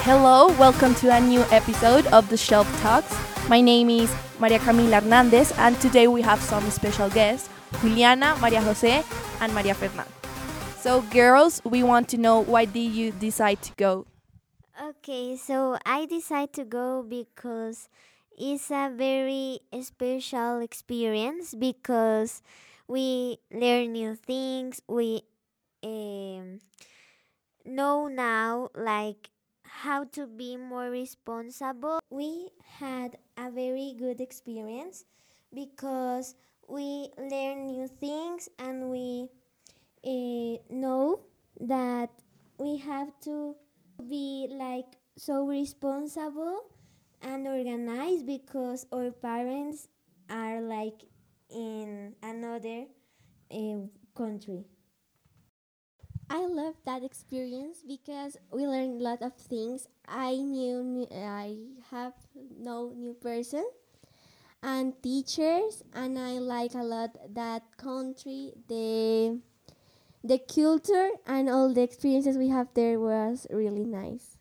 [0.00, 3.14] Hello, welcome to a new episode of the Shelf Talks.
[3.48, 8.60] My name is Maria Camila Hernandez, and today we have some special guests Juliana, Maria
[8.62, 9.02] Jose,
[9.40, 10.10] and Maria Fernanda.
[10.78, 14.06] So, girls, we want to know why did you decide to go?
[14.80, 17.88] Okay, so I decided to go because
[18.38, 22.40] it's a very special experience because
[22.86, 24.80] we learn new things.
[24.88, 25.22] We
[25.82, 26.60] um,
[27.66, 29.30] know now like
[29.68, 32.00] how to be more responsible.
[32.10, 35.04] We had a very good experience
[35.54, 36.34] because
[36.68, 39.28] we learn new things and we
[40.04, 41.20] uh, know
[41.60, 42.10] that
[42.58, 43.56] we have to
[44.08, 46.60] be like so responsible
[47.22, 49.88] and organized because our parents
[50.30, 51.02] are like
[51.50, 52.84] in another
[53.50, 53.80] uh,
[54.16, 54.64] country.
[56.30, 59.88] I love that experience because we learned a lot of things.
[60.06, 61.56] I knew I
[61.90, 62.14] have
[62.58, 63.64] no new person
[64.62, 68.52] and teachers, and I like a lot that country.
[68.68, 69.40] The
[70.24, 74.36] the culture and all the experiences we have there was really nice.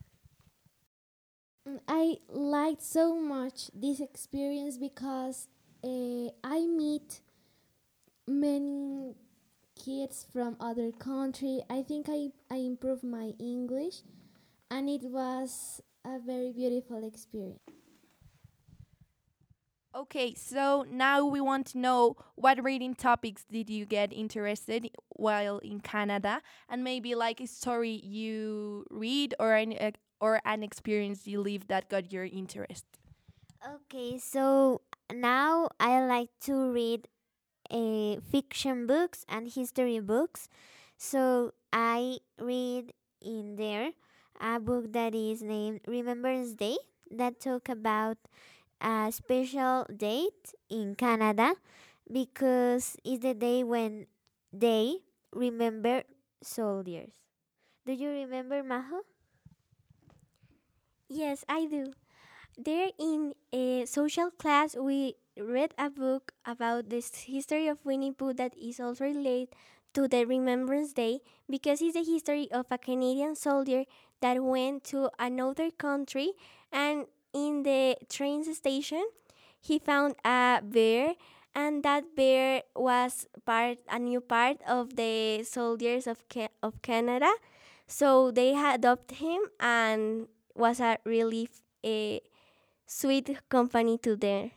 [1.67, 5.47] Mm, I liked so much this experience because
[5.83, 7.21] uh, I meet
[8.27, 9.15] many
[9.87, 11.61] kids from other country.
[11.69, 14.03] I think I, I improved my English
[14.69, 17.61] and it was a very beautiful experience.
[19.95, 25.57] Okay, so now we want to know what reading topics did you get interested while
[25.59, 29.91] in Canada, and maybe like a story you read or an uh,
[30.21, 32.85] or an experience you live that got your interest.
[33.65, 37.07] Okay, so now I like to read
[37.71, 40.49] uh, fiction books and history books.
[40.97, 43.91] So I read in there
[44.41, 46.77] a book that is named Remembrance Day
[47.11, 48.17] that talk about
[48.81, 51.53] a special date in Canada
[52.11, 54.07] because it's the day when
[54.53, 54.97] they
[55.33, 56.03] remember
[56.41, 57.11] soldiers.
[57.85, 59.03] Do you remember Majo?
[61.09, 61.93] Yes, I do.
[62.57, 68.33] There in a social class, we read a book about the history of Winnie Pooh
[68.33, 69.49] that is also related
[69.93, 73.85] to the Remembrance Day because it's the history of a Canadian soldier
[74.21, 76.31] that went to another country
[76.71, 79.05] and in the train station
[79.59, 81.13] he found a bear
[81.55, 87.29] and that bear was part a new part of the soldiers of Ca- of Canada
[87.87, 91.49] so they adopted him and was a really
[91.85, 92.21] a
[92.85, 94.51] sweet company to there.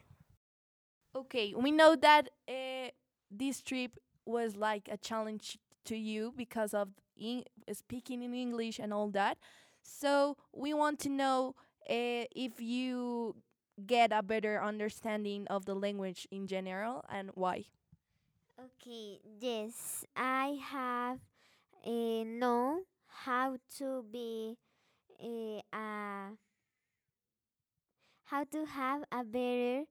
[1.15, 2.88] Okay, we know that uh,
[3.31, 8.93] this trip was like a challenge to you because of in- speaking in English and
[8.93, 9.38] all that.
[9.82, 11.54] So we want to know
[11.88, 13.37] uh, if you
[13.87, 17.65] get a better understanding of the language in general and why.
[18.59, 21.19] Okay, yes, I have
[21.84, 24.56] uh, know how to be
[25.22, 26.37] uh, uh,
[28.25, 29.84] how to have a better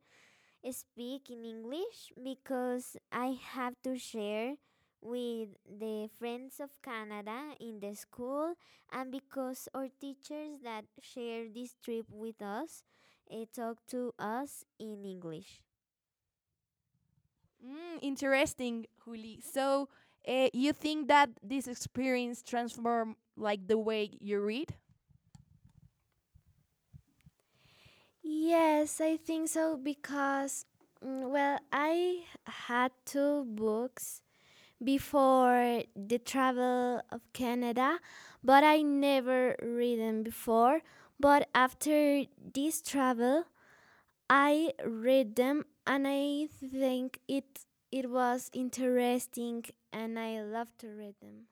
[0.72, 4.56] speak in English because I have to share
[5.02, 8.56] with the friends of Canada in the school
[8.92, 12.84] and because our teachers that share this trip with us
[13.32, 15.62] uh, talk to us in English.
[17.64, 19.42] Mm, interesting, Juli.
[19.42, 19.90] So
[20.28, 24.74] uh, you think that this experience transform like the way you read?
[28.32, 30.66] Yes, I think so because,
[31.04, 34.22] mm, well, I had two books
[34.84, 38.00] before the travel of Canada,
[38.44, 40.82] but I never read them before.
[41.20, 43.46] But after this travel,
[44.30, 51.16] I read them and I think it it was interesting and I love to read
[51.22, 51.48] them.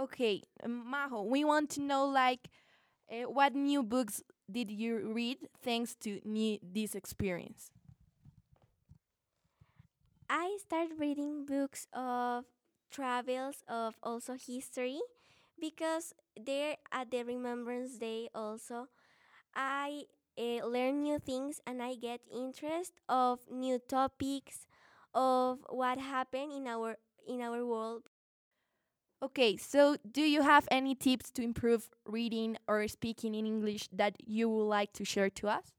[0.00, 2.48] Okay, Majo, we want to know like
[3.10, 6.20] uh, what new books did you read thanks to
[6.62, 7.70] this experience?
[10.30, 12.46] I started reading books of
[12.90, 15.00] travels of also history
[15.60, 18.88] because there at the Remembrance Day also
[19.54, 20.04] I
[20.38, 24.66] uh, learn new things and I get interest of new topics
[25.14, 28.09] of what happened in our in our world.
[29.22, 34.16] Okay, so do you have any tips to improve reading or speaking in English that
[34.26, 35.72] you would like to share to us?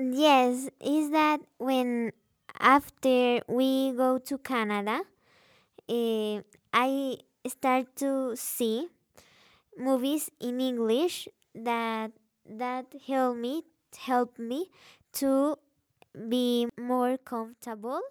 [0.00, 2.12] Yes, is that when
[2.58, 5.02] after we go to Canada,
[5.88, 6.42] uh,
[6.72, 8.88] I start to see
[9.78, 12.12] movies in English that
[12.46, 13.64] that help me
[13.98, 14.70] help me
[15.14, 15.58] to
[16.28, 18.02] be more comfortable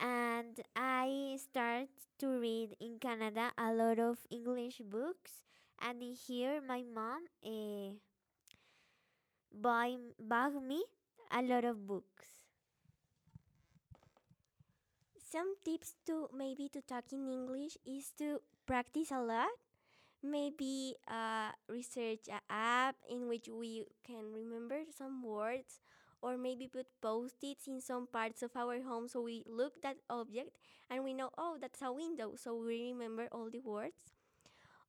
[0.00, 1.88] and I start
[2.18, 5.42] to read in Canada a lot of English books
[5.80, 7.92] and here my mom uh,
[9.52, 10.84] buy bought me
[11.32, 12.26] a lot of books.
[15.18, 19.50] Some tips to maybe to talk in English is to practice a lot.
[20.22, 25.80] Maybe uh, research an app in which we can remember some words,
[26.26, 30.50] or maybe put post-its in some parts of our home so we look that object
[30.90, 34.10] and we know oh that's a window, so we remember all the words.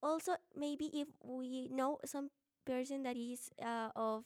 [0.02, 2.30] Also, maybe if we know some
[2.66, 4.26] person that is uh, of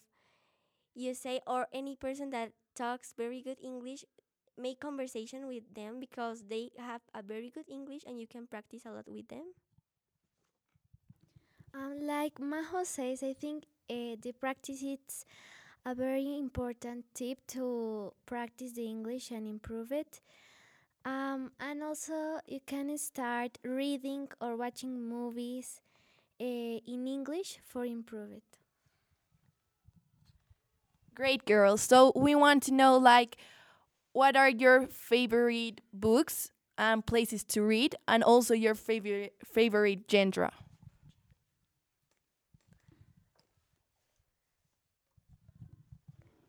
[0.96, 4.04] USA or any person that talks very good English,
[4.58, 8.86] make conversation with them because they have a very good English and you can practice
[8.86, 9.56] a lot with them.
[11.74, 15.25] Um, like majo says, I think uh, the practice is
[15.86, 20.22] a very important tip to practice the English and improve it.
[21.06, 25.81] Um, and also, you can start reading or watching movies
[26.39, 28.57] uh, in English for improve it.
[31.13, 31.81] Great girls.
[31.81, 33.38] So we want to know like
[34.13, 40.51] what are your favorite books and places to read and also your favorite favorite genre.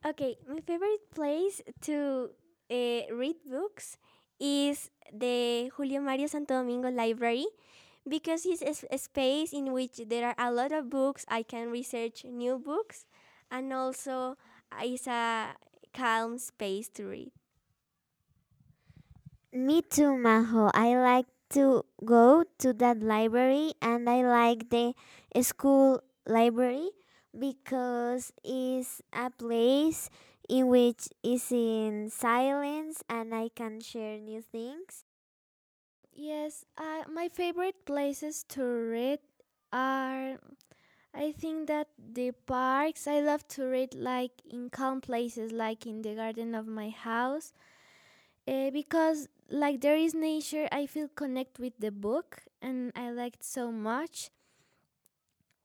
[0.04, 2.31] Okay, my favorite place to
[2.70, 3.96] uh, read books
[4.40, 7.46] is the Julio Mario Santo Domingo Library
[8.08, 11.25] because it's a space in which there are a lot of books.
[11.28, 13.06] I can research new books
[13.50, 14.37] and also
[14.82, 15.54] it's a
[15.94, 17.31] calm space to read.
[19.52, 20.70] Me too, Majo.
[20.75, 24.94] I like to go to that library and I like the
[25.43, 26.90] school library
[27.38, 30.11] because it's a place
[30.49, 35.05] in which is in silence and I can share new things.
[36.14, 39.19] Yes, uh, my favorite places to read
[39.73, 40.38] are,
[41.14, 43.06] I think that the parks.
[43.06, 47.52] I love to read like in calm places, like in the garden of my house,
[48.49, 50.69] uh, because like there is nature.
[50.73, 54.31] I feel connect with the book, and I like it so much.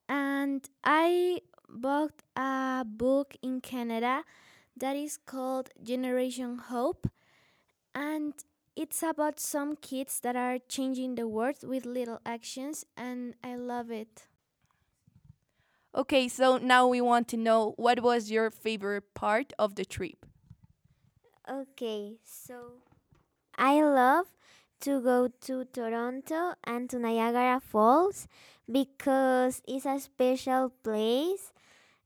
[0.09, 4.23] And I bought a book in Canada
[4.75, 7.07] that is called Generation Hope,
[7.95, 8.33] and
[8.75, 13.91] it's about some kids that are changing the world with little actions, and I love
[13.91, 14.27] it.
[15.95, 20.25] Okay, so now we want to know what was your favorite part of the trip.
[21.49, 22.81] Okay, so
[23.57, 24.27] I love
[24.81, 28.27] to go to Toronto and to Niagara Falls
[28.71, 31.51] because it's a special place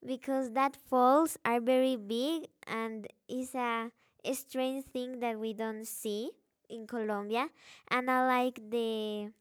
[0.05, 3.91] because that falls are very big and it's a,
[4.25, 6.31] a strange thing that we don't see
[6.69, 7.49] in Colombia
[7.89, 9.31] and I like the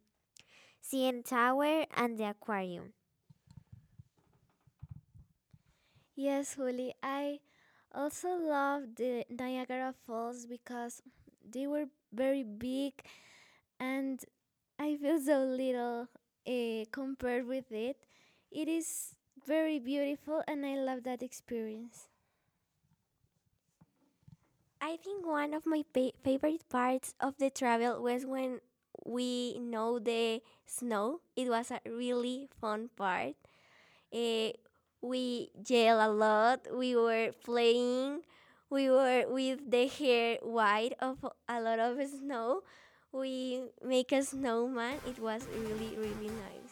[0.80, 2.92] CN Tower and the aquarium.
[6.14, 7.40] Yes, Juli, I
[7.94, 11.02] also love the Niagara Falls because
[11.48, 12.92] they were very big,
[13.80, 14.24] and
[14.78, 16.08] I feel so little
[16.46, 17.96] uh, compared with it.
[18.50, 19.14] It is
[19.46, 22.08] very beautiful, and I love that experience.
[24.80, 25.84] I think one of my
[26.24, 28.60] favorite parts of the travel was when
[29.06, 31.20] we know the snow.
[31.36, 33.34] It was a really fun part.
[34.12, 34.52] Eh,
[35.02, 36.66] we yell a lot.
[36.74, 38.22] We were playing.
[38.70, 42.62] We were with the hair white of a lot of snow.
[43.12, 44.98] We make a snowman.
[45.06, 46.69] It was really really nice.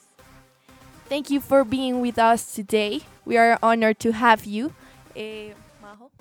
[1.08, 3.00] Thank you for being with us today.
[3.24, 4.76] We are honored to have you.
[5.80, 6.12] Majo?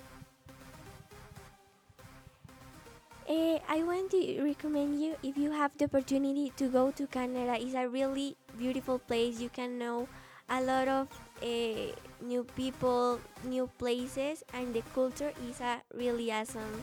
[3.28, 7.60] Eh, I want to recommend you if you have the opportunity to go to Canada.
[7.60, 9.40] It's a really beautiful place.
[9.40, 10.08] You can know
[10.48, 11.08] a lot of
[11.44, 11.92] uh,
[12.24, 16.80] new people, new places, and the culture is a really awesome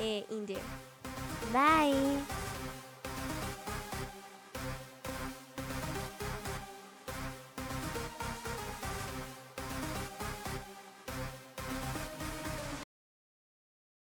[0.00, 0.64] uh, in there.
[1.52, 2.43] Bye!